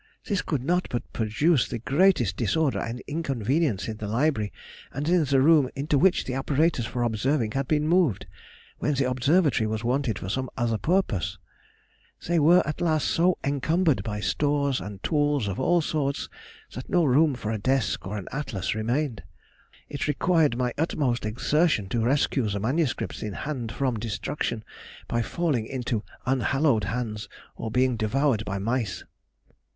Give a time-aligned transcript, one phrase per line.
[0.25, 4.51] This could not but produce the greatest disorder and inconvenience in the library
[4.91, 8.25] and in the room into which the apparatus for observing had been moved,
[8.79, 11.37] when the observatory was wanted for some other purpose;
[12.27, 16.27] they were at last so encumbered by stores and tools of all sorts
[16.73, 19.21] that no room for a desk or an Atlas remained.
[19.87, 24.63] It required my utmost exertion to rescue the manuscripts in hand from destruction
[25.07, 29.03] by falling into unhallowed hands or being devoured by mice.